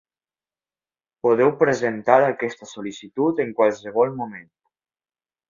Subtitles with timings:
[1.27, 4.51] Podeu presentar aquesta sol·licitud en qualsevol moment.